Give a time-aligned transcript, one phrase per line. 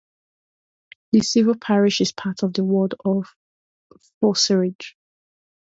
[1.11, 3.27] The civil parish is part of the ward of
[4.19, 4.95] Fosseridge.